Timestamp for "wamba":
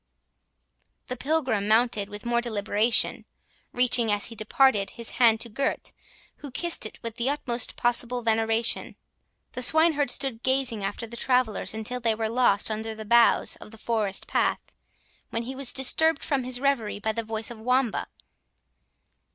17.59-18.07